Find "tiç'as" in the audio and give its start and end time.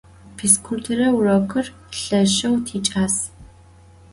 2.65-3.15